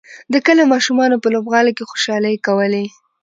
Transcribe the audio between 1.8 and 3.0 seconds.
خوشحالۍ کولې.